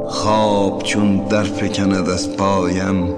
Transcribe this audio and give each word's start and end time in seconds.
خواب 0.00 0.82
چون 0.82 1.16
در 1.16 1.42
فکند 1.42 2.08
از 2.08 2.36
پایم 2.36 3.14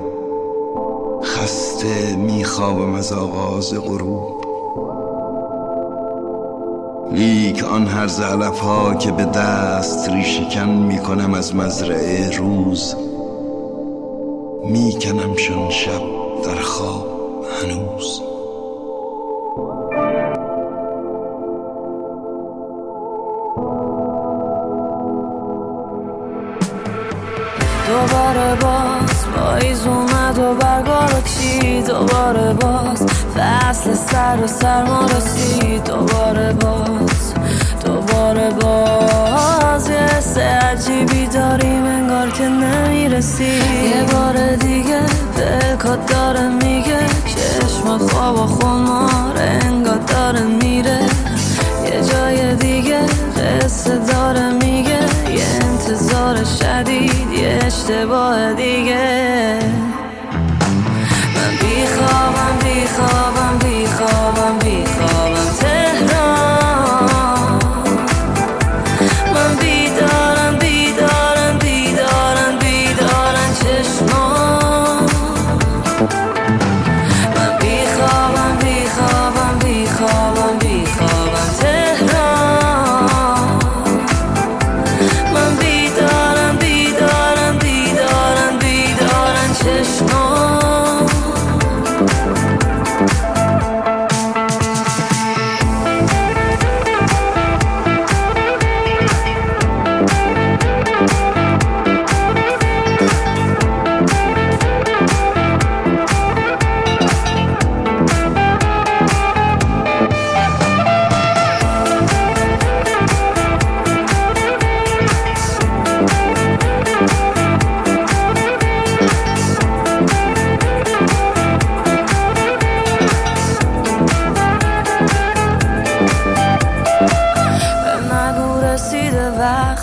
خسته 1.23 2.17
میخوابم 2.17 2.95
از 2.95 3.13
آغاز 3.13 3.75
غروب. 3.75 4.45
لیک 7.13 7.65
آن 7.65 7.87
هر 7.87 8.09
علف 8.25 8.59
ها 8.59 8.95
که 8.95 9.13
به 9.13 9.25
دست 9.25 10.09
ریشکن 10.09 10.69
می‌کنم 10.69 11.35
از 11.35 11.57
مزرعه 11.57 12.37
روز. 12.37 12.95
میکنمشان 14.65 15.71
شب 15.71 16.03
در 16.45 16.61
خواب 16.61 17.07
هنوز. 17.63 18.34
دوباره 27.95 28.55
باز 28.55 29.27
پاییز 29.37 29.87
اومد 29.87 30.39
و 30.39 30.55
برگار 30.55 31.23
چی 31.25 31.83
دوباره 31.83 32.53
باز 32.53 33.07
فصل 33.37 33.95
سر 33.95 34.39
و 34.45 34.47
سرما 34.47 35.07
رسید 35.07 35.85
دوباره 35.85 36.53
باز 36.53 37.35
دوباره 37.85 38.51
باز. 38.51 39.89
یه 39.89 39.97
حس 39.97 40.39
عجیبی 40.39 41.27
داریم 41.27 41.85
انگار 41.85 42.31
که 42.31 42.49
نمی‌رسی 42.49 43.45
یه 43.45 44.05
بار 44.13 44.57
دیگه 44.57 45.01
دلکات 45.37 46.07
داره 46.07 46.49
میگه 46.49 46.99
چشم 47.27 47.99
خواب 47.99 48.37
و 48.37 48.47
خمار 48.47 49.37
انگار 49.37 49.99
داره 49.99 50.43
میره. 50.43 50.99
یه 51.85 52.05
جای 52.13 52.55
دیگه 52.55 53.01
قصه 53.37 53.99
داره 53.99 54.51
میگه 54.51 54.64
انتظار 55.95 56.45
شدید 56.45 57.33
یه 57.33 57.59
اشتباه 57.67 58.53
دیگه. 58.55 59.59
من 61.35 61.57
بیخوابم 61.61 62.14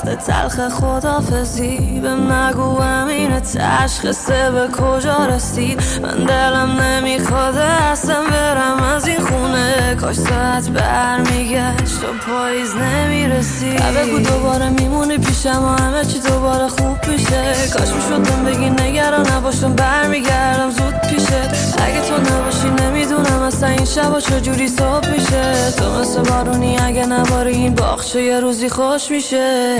وقت 0.05 0.25
تلخ 0.25 0.69
خدافزی 0.69 1.99
به 1.99 2.09
نگو 2.09 2.81
امین 2.81 3.39
تشخصه 3.39 4.51
به 4.51 4.67
کجا 4.67 5.25
رسید؟ 5.25 5.81
من 6.01 6.25
دلم 6.25 6.81
نمی‌خواد 6.81 7.57
اصلا 7.57 8.15
برم 8.31 8.83
از 8.95 9.07
این 9.07 9.19
خونه. 9.19 9.95
کاش 10.01 10.15
ساعت 10.15 10.69
برمیگشت 10.69 12.03
و 12.03 12.31
پاییز 12.31 12.75
نمی‌رسید. 12.75 13.81
بگو 13.81 14.19
دوباره 14.19 14.69
میمونی 14.69 15.17
پیشم 15.17 15.63
و 15.63 15.83
همه 15.83 16.05
چی 16.05 16.19
دوباره 16.19 16.67
خوب 16.67 16.97
میشه. 17.07 17.53
کاش 17.73 17.89
می‌شد 17.89 18.23
بهم 18.23 18.45
بگی 18.45 18.69
نگران 18.69 19.31
نباشم 19.31 19.73
برمیگردم 19.73 20.69
زود 20.69 20.93
پیشت 21.09 21.50
اگه 21.85 22.01
تو 22.01 22.17
نباشی 22.17 22.69
نمی‌دونم 22.69 23.41
اصلا 23.41 23.69
این 23.69 23.85
شبا 23.85 24.19
چجوری 24.19 24.67
صبح 24.67 25.09
میشه. 25.11 25.71
تو 25.77 25.99
مثل 25.99 26.21
بارونی 26.21 26.77
اگه 26.79 27.05
نباری 27.05 27.51
این 27.51 27.75
باخچه 27.75 28.23
یه 28.23 28.39
روزی 28.39 28.69
خوش 28.69 29.11
میشه. 29.11 29.77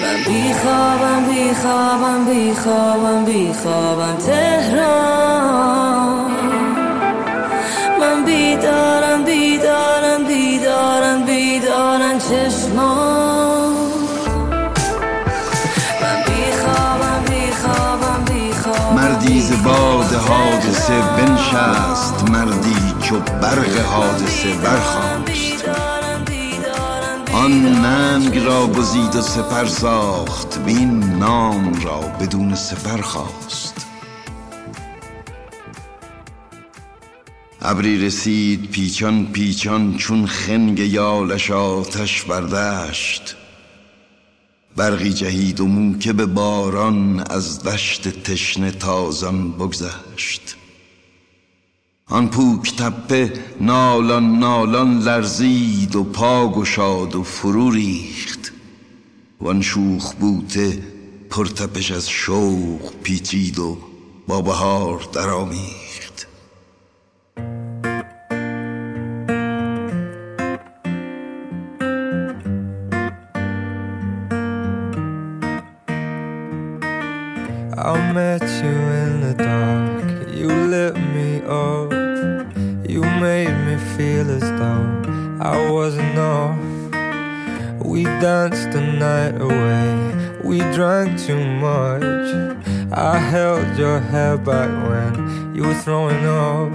من 0.00 0.16
بیخوابم 0.26 1.24
بیخوابم 1.28 2.24
بیخوابم 2.24 3.24
بیخوابم 3.24 4.16
تهران. 4.16 5.50
من 8.00 8.24
بیدارم 8.24 9.24
بیدارم 9.24 10.24
بیدارم 10.24 11.24
بیدارم 11.24 12.18
چشمان 12.18 13.09
باد 19.64 20.12
حادثه 20.12 21.00
بنشست 21.00 22.30
مردی 22.30 22.94
چو 23.02 23.18
برق 23.18 23.78
حادثه 23.78 24.54
برخاست. 24.54 25.68
آن 27.32 27.52
ننگ 27.62 28.38
را 28.38 28.66
گزید 28.66 29.16
و 29.16 29.20
سپر 29.20 29.66
ساخت 29.66 30.58
وین 30.66 31.00
نام 31.00 31.82
را 31.84 32.00
بدون 32.00 32.54
سپر 32.54 33.00
خواست. 33.00 33.86
ابری 37.62 38.06
رسید 38.06 38.70
پیچان 38.70 39.26
پیچان 39.26 39.96
چون 39.96 40.26
خنگ 40.26 40.78
یالش 40.78 41.50
آتش 41.50 42.22
بردشت 42.22 43.36
برقی 44.76 45.12
جهید 45.12 45.60
و 45.60 45.66
موکب 45.66 46.24
باران 46.24 47.20
از 47.20 47.62
دشت 47.62 48.08
تشنه 48.08 48.70
تازان 48.70 49.52
بگذشت. 49.52 50.56
آن 52.06 52.28
پوک 52.28 52.76
تپه 52.76 53.32
نالان 53.60 54.38
نالان 54.38 54.98
لرزید 54.98 55.96
و 55.96 56.04
پا 56.04 56.52
گشاد 56.52 57.14
و 57.14 57.22
فرو 57.22 57.70
ریخت. 57.70 58.52
وان 59.40 59.62
شوخ 59.62 60.14
بوته 60.14 60.82
پرتپش 61.30 61.90
از 61.90 62.08
شوق 62.08 62.92
پیچید 63.02 63.58
و 63.58 63.78
با 64.26 64.42
بهار 64.42 65.08
درآمیخت. 65.12 66.09
I 77.82 78.12
met 78.12 78.42
you 78.42 78.76
in 79.02 79.20
the 79.22 79.34
dark. 79.34 80.28
You 80.28 80.48
lit 80.48 80.96
me 80.96 81.40
up. 81.46 81.90
You 82.86 83.00
made 83.00 83.56
me 83.64 83.76
feel 83.96 84.30
as 84.30 84.42
though 84.42 85.40
I 85.40 85.70
wasn't 85.70 86.18
off. 86.18 86.58
We 87.82 88.04
danced 88.04 88.72
the 88.72 88.82
night 88.82 89.40
away. 89.40 90.38
We 90.44 90.58
drank 90.74 91.18
too 91.20 91.42
much. 91.42 92.02
I 92.92 93.16
held 93.16 93.78
your 93.78 93.98
hair 93.98 94.36
back 94.36 94.70
when 94.90 95.54
you 95.54 95.62
were 95.62 95.74
throwing 95.74 96.26
up. 96.26 96.70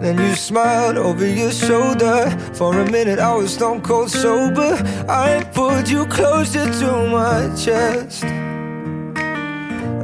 Then 0.00 0.16
you 0.16 0.36
smiled 0.36 0.96
over 0.96 1.26
your 1.26 1.50
shoulder. 1.50 2.30
For 2.54 2.78
a 2.78 2.88
minute, 2.88 3.18
I 3.18 3.34
was 3.34 3.52
stone 3.52 3.80
cold 3.80 4.10
sober. 4.10 4.74
I 5.08 5.42
pulled 5.52 5.88
you 5.88 6.06
closer 6.06 6.66
to 6.66 7.08
my 7.08 7.52
chest. 7.56 8.24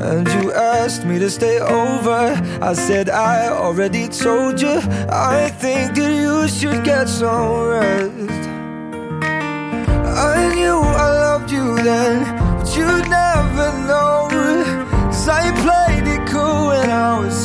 And 0.08 0.26
you 0.26 0.55
asked 0.55 1.05
me 1.05 1.19
to 1.19 1.28
stay 1.28 1.60
over. 1.60 2.32
I 2.62 2.72
said, 2.72 3.10
I 3.10 3.49
already 3.49 4.08
told 4.08 4.58
you. 4.58 4.81
I 5.10 5.50
think 5.60 5.96
that 5.96 6.14
you 6.22 6.49
should 6.49 6.82
get 6.82 7.10
some 7.10 7.69
rest. 7.69 8.49
I 10.32 10.55
knew 10.55 10.78
I 11.05 11.08
loved 11.25 11.50
you 11.50 11.76
then, 11.82 12.25
but 12.56 12.75
you'd 12.75 13.08
never 13.10 13.69
know. 13.87 14.28
Cause 15.12 15.28
I 15.28 15.52
played 15.60 16.06
it 16.14 16.26
cool 16.26 16.70
and 16.72 16.90
I 16.90 17.19
was 17.20 17.38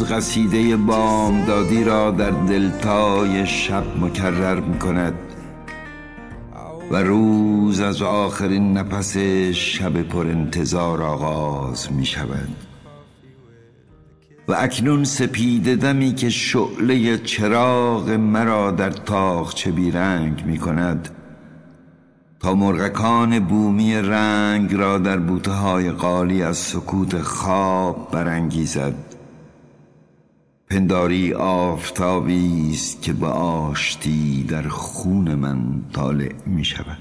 روز 0.00 0.12
قصیده 0.12 0.76
بامدادی 0.76 1.84
را 1.84 2.10
در 2.10 2.30
دلتای 2.30 3.46
شب 3.46 3.84
مکرر 4.00 4.60
می 4.60 4.78
کند 4.78 5.14
و 6.90 6.96
روز 6.96 7.80
از 7.80 8.02
آخرین 8.02 8.72
نفس 8.72 9.16
شب 9.52 10.02
پر 10.02 10.26
انتظار 10.26 11.02
آغاز 11.02 11.92
می 11.92 12.06
شود 12.06 12.48
و 14.48 14.54
اکنون 14.58 15.04
سپید 15.04 15.80
دمی 15.80 16.14
که 16.14 16.30
شعله 16.30 17.18
چراغ 17.18 18.10
مرا 18.10 18.70
در 18.70 18.90
تاخچه 18.90 19.70
بیرنگ 19.70 20.44
می 20.46 20.58
کند 20.58 21.08
تا 22.40 22.54
مرغکان 22.54 23.38
بومی 23.38 23.94
رنگ 23.94 24.74
را 24.74 24.98
در 24.98 25.16
بوته 25.16 25.52
های 25.52 25.90
قالی 25.90 26.42
از 26.42 26.56
سکوت 26.56 27.22
خواب 27.22 28.08
برانگیزد. 28.12 29.09
پنداری 30.70 31.32
آفتابی 31.32 32.70
است 32.72 33.02
که 33.02 33.12
به 33.12 33.26
آشتی 33.26 34.42
در 34.42 34.68
خون 34.68 35.34
من 35.34 35.84
طالع 35.92 36.32
می 36.46 36.64
شود 36.64 36.98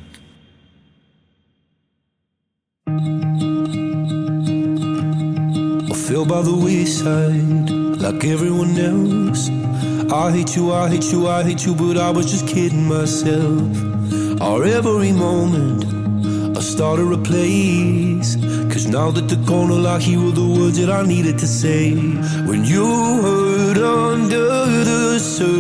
fell 6.10 6.25
by 6.25 6.42
the 6.50 6.57
wayside 6.66 7.69
like 8.04 8.21
everyone 8.36 8.74
else. 8.92 9.42
I 10.24 10.25
hate 10.36 10.56
you, 10.57 10.66
I 10.83 10.86
hate 10.94 11.07
you, 11.13 11.21
I 11.38 11.44
hate 11.48 11.63
you, 11.68 11.74
but 11.81 11.95
I 12.07 12.10
was 12.18 12.25
just 12.33 12.45
kidding 12.54 12.86
myself. 12.95 13.74
Our 14.48 14.62
every 14.80 15.13
moment, 15.27 15.81
I 16.60 16.62
started 16.74 17.10
a 17.19 17.21
place. 17.31 18.30
Cause 18.71 18.86
now 18.88 19.10
that 19.16 19.25
they're 19.30 19.48
gone, 19.51 19.69
all 19.75 19.86
I 19.95 20.00
hear 20.07 20.25
the 20.42 20.48
words 20.57 20.77
that 20.80 20.89
I 21.00 21.01
needed 21.13 21.38
to 21.44 21.48
say. 21.62 21.83
When 22.50 22.62
you 22.74 22.86
the 22.86 22.99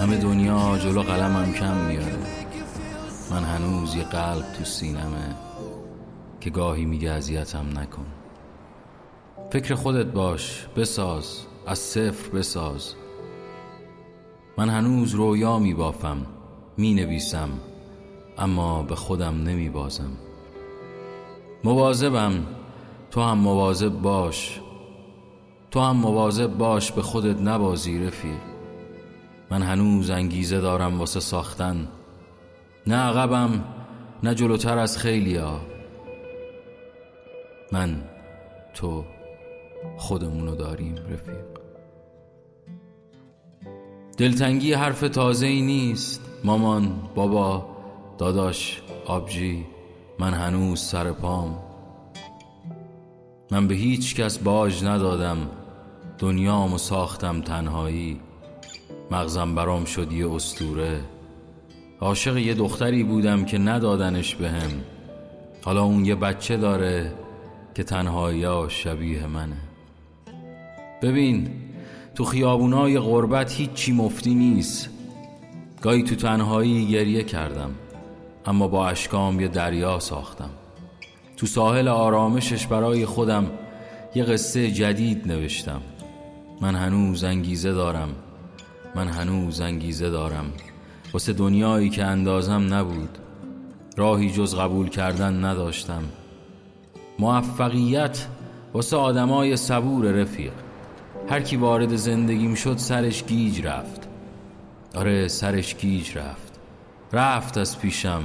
همه 0.00 0.16
دنیا 0.16 0.78
جلو 0.78 1.02
قلمم 1.02 1.52
کم 1.52 1.76
میاره. 1.76 2.18
من 3.30 3.44
هنوز 3.44 3.94
یه 3.94 4.04
قلب 4.04 4.52
تو 4.58 4.64
سینمه 4.64 5.36
که 6.40 6.50
گاهی 6.50 6.84
میگه 6.84 7.10
اذیتم 7.10 7.78
نکن. 7.78 8.06
فکر 9.50 9.74
خودت 9.74 10.06
باش 10.06 10.66
بساز 10.76 11.46
از 11.66 11.78
صفر 11.78 12.30
بساز. 12.30 12.94
من 14.58 14.68
هنوز 14.68 15.14
رویا 15.14 15.58
میبافم 15.58 16.26
می‌نویسم 16.76 17.48
اما 18.38 18.82
به 18.82 18.94
خودم 18.96 19.42
نمیبازم. 19.42 20.12
مواظبم 21.64 22.46
تو 23.10 23.20
هم 23.20 23.38
مواظب 23.38 23.92
باش. 23.92 24.60
تو 25.70 25.80
هم 25.80 25.96
مواظب 25.96 26.58
باش 26.58 26.92
به 26.92 27.02
خودت 27.02 27.40
نبازی 27.40 28.06
رفیق. 28.06 28.40
من 29.50 29.62
هنوز 29.62 30.10
انگیزه 30.10 30.60
دارم 30.60 30.98
واسه 30.98 31.20
ساختن. 31.20 31.88
نه 32.86 32.96
عقبم 32.96 33.64
نه 34.22 34.34
جلوتر 34.34 34.78
از 34.78 34.98
خیلیا. 34.98 35.60
من 37.72 38.02
تو 38.74 39.04
خودمونو 39.96 40.54
داریم 40.54 40.94
رفیق. 40.94 41.44
دلتنگی 44.16 44.72
حرف 44.72 45.00
تازه 45.00 45.46
ای 45.46 45.62
نیست. 45.62 46.20
مامان 46.44 46.92
بابا 47.14 47.66
داداش 48.18 48.82
آبجی 49.06 49.66
من 50.18 50.34
هنوز 50.34 50.80
سر 50.80 51.12
پام. 51.12 51.58
من 53.50 53.68
به 53.68 53.74
هیچ 53.74 54.16
کس 54.16 54.38
باج 54.38 54.84
ندادم. 54.84 55.59
دنیامو 56.20 56.78
ساختم 56.78 57.40
تنهایی 57.40 58.20
مغزم 59.10 59.54
برام 59.54 59.84
شد 59.84 60.12
یه 60.12 60.32
استوره. 60.32 61.00
عاشق 62.00 62.36
یه 62.36 62.54
دختری 62.54 63.04
بودم 63.04 63.44
که 63.44 63.58
ندادنش 63.58 64.34
بهم. 64.34 64.70
حالا 65.64 65.82
اون 65.82 66.04
یه 66.04 66.14
بچه 66.14 66.56
داره 66.56 67.12
که 67.74 67.82
تنهایی 67.82 68.46
شبیه 68.68 69.26
منه. 69.26 69.56
ببین 71.02 71.50
تو 72.14 72.24
خیابونای 72.24 72.98
غربت 72.98 73.52
هیچی 73.52 73.92
مفتی 73.92 74.34
نیست. 74.34 74.90
گاهی 75.82 76.02
تو 76.02 76.14
تنهایی 76.14 76.86
گریه 76.86 77.22
کردم 77.22 77.70
اما 78.46 78.68
با 78.68 78.88
اشکام 78.88 79.40
یه 79.40 79.48
دریا 79.48 79.98
ساختم. 79.98 80.50
تو 81.36 81.46
ساحل 81.46 81.88
آرامشش 81.88 82.66
برای 82.66 83.06
خودم 83.06 83.50
یه 84.14 84.24
قصه 84.24 84.70
جدید 84.70 85.26
نوشتم. 85.26 85.82
من 86.60 86.74
هنوز 86.74 87.24
انگیزه 87.24 87.72
دارم. 87.72 88.08
من 88.94 89.08
هنوز 89.08 89.60
انگیزه 89.60 90.10
دارم. 90.10 90.52
واسه 91.12 91.32
دنیایی 91.32 91.90
که 91.90 92.04
اندازم 92.04 92.74
نبود. 92.74 93.18
راهی 93.96 94.30
جز 94.30 94.54
قبول 94.54 94.88
کردن 94.88 95.44
نداشتم. 95.44 96.02
موفقیت 97.18 98.26
واسه 98.74 98.96
آدمای 98.96 99.56
صبور 99.56 100.04
رفیق. 100.04 100.52
هر 101.30 101.40
کی 101.40 101.56
وارد 101.56 101.96
زندگیم 101.96 102.54
شد 102.54 102.76
سرش 102.76 103.24
گیج 103.24 103.66
رفت. 103.66 104.08
آره 104.94 105.28
سرش 105.28 105.76
گیج 105.76 106.18
رفت. 106.18 106.60
رفت 107.12 107.58
از 107.58 107.78
پیشم. 107.78 108.22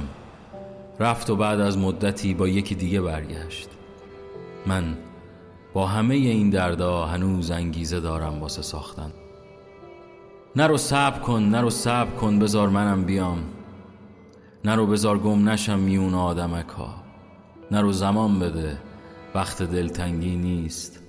رفت 1.00 1.30
و 1.30 1.36
بعد 1.36 1.60
از 1.60 1.78
مدتی 1.78 2.34
با 2.34 2.48
یکی 2.48 2.74
دیگه 2.74 3.00
برگشت. 3.00 3.68
من 4.66 4.96
با 5.76 5.86
همه 5.86 6.14
این 6.14 6.50
دردا 6.50 7.06
هنوز 7.06 7.50
انگیزه 7.50 8.00
دارم 8.00 8.40
واسه 8.40 8.62
ساختن. 8.62 9.12
نرو 10.56 10.76
سب 10.76 11.22
کن 11.22 11.42
نرو 11.42 11.70
سب 11.70 12.16
کن 12.16 12.38
بزار 12.38 12.68
منم 12.68 13.04
بیام. 13.04 13.38
نرو 14.64 14.86
بزار 14.86 15.18
گم 15.18 15.48
نشم 15.48 15.78
میون 15.78 16.14
آدمک 16.14 16.68
ها 16.68 16.94
نرو 17.70 17.92
زمان 17.92 18.38
بده 18.38 18.78
وقت 19.34 19.62
دلتنگی 19.62 20.36
نیست. 20.36 21.00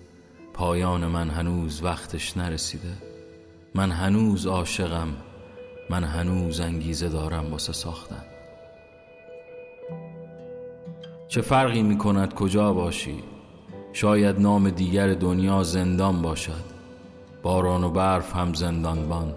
پایان 0.54 1.06
من 1.06 1.30
هنوز 1.30 1.84
وقتش 1.84 2.38
نرسیده. 2.38 2.94
من 3.76 3.92
هنوز 3.92 4.48
عاشقم 4.48 5.10
من 5.90 6.04
هنوز 6.04 6.60
انگیزه 6.60 7.10
دارم 7.10 7.52
واسه 7.52 7.74
ساختن. 7.74 8.24
چه 11.28 11.42
فرقی 11.42 11.84
می 11.84 11.98
کند 11.98 12.34
کجا 12.34 12.74
باشی؟ 12.74 13.24
شاید 13.94 14.40
نام 14.40 14.70
دیگر 14.70 15.14
دنیا 15.14 15.64
زندان 15.64 16.22
باشد. 16.22 16.78
باران 17.44 17.84
و 17.84 17.90
برف 17.90 18.36
هم 18.36 18.54
زندانبان 18.54 19.34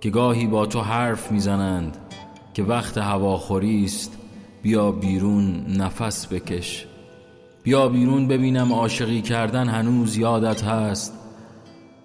که 0.00 0.10
گاهی 0.10 0.46
با 0.46 0.66
تو 0.66 0.80
حرف 0.80 1.32
می‌زنند 1.32 1.96
که 2.54 2.62
وقت 2.62 2.98
هواخوری 2.98 3.84
است. 3.84 4.18
بیا 4.62 4.92
بیرون 4.92 5.66
نفس 5.76 6.32
بکش. 6.32 6.86
بیا 7.62 7.88
بیرون 7.88 8.28
ببینم 8.28 8.72
عاشقی 8.72 9.22
کردن 9.22 9.68
هنوز 9.68 10.16
یادت 10.16 10.64
هست. 10.64 11.12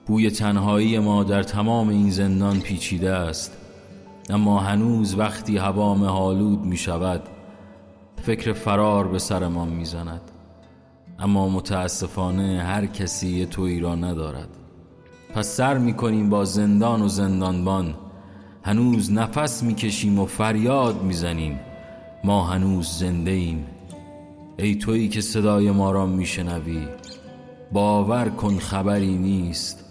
بوی 0.05 0.29
تنهایی 0.29 0.99
ما 0.99 1.23
در 1.23 1.43
تمام 1.43 1.89
این 1.89 2.09
زندان 2.09 2.59
پیچیده 2.59 3.11
است. 3.11 3.57
اما 4.29 4.59
هنوز 4.59 5.19
وقتی 5.19 5.57
هوا 5.57 5.95
مهالود 5.95 6.65
می 6.65 6.77
شود 6.77 7.21
فکر 8.21 8.53
فرار 8.53 9.07
به 9.07 9.19
سرمان 9.19 9.69
می‌زند. 9.69 10.21
اما 11.21 11.49
متاسفانه 11.49 12.63
هر 12.63 12.85
کسی 12.85 13.45
تویی 13.45 13.79
را 13.79 13.95
ندارد. 13.95 14.49
پس 15.33 15.47
سر 15.47 15.77
می‌کنیم 15.77 16.29
با 16.29 16.45
زندان 16.45 17.01
و 17.01 17.07
زندانبان. 17.07 17.95
هنوز 18.63 19.11
نفس 19.11 19.63
می‌کشیم 19.63 20.19
و 20.19 20.25
فریاد 20.25 21.03
می‌زنیم. 21.03 21.59
ما 22.23 22.43
هنوز 22.43 22.87
زنده 22.87 23.31
ایم 23.31 23.65
ای 24.57 24.75
تویی 24.75 25.09
که 25.09 25.21
صدای 25.21 25.71
ما 25.71 25.91
را 25.91 26.05
میشنوی 26.05 26.87
باور 27.71 28.29
کن 28.29 28.57
خبری 28.57 29.17
نیست. 29.17 29.85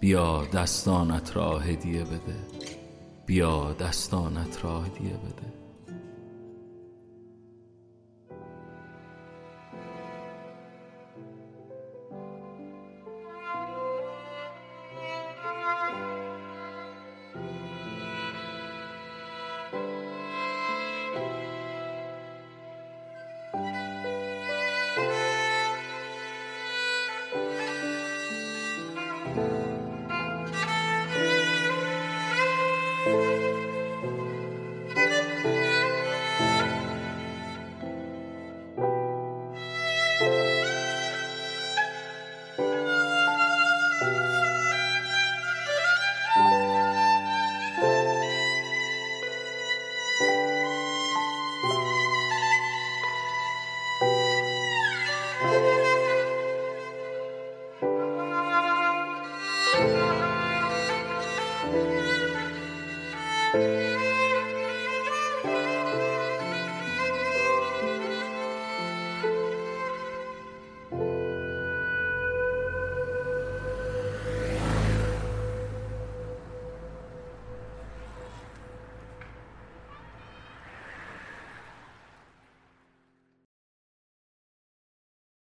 بیا 0.00 0.44
دستانت 0.52 1.36
را 1.36 1.58
هدیه 1.58 2.04
بده. 2.04 2.36
بیا 3.26 3.72
دستانت 3.72 4.64
را 4.64 4.80
هدیه 4.80 5.10
بده. 5.10 5.59